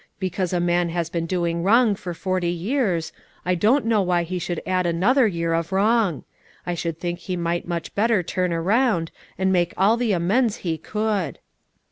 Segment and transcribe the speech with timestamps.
[0.17, 3.13] Because a man has been doing wrong for forty years,
[3.45, 6.23] I don't know why he should add another year of wrong;
[6.65, 10.79] I should think he might much better turn around, and make all the amends he
[10.79, 11.37] could."